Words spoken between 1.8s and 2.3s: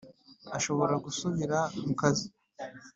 mu kazi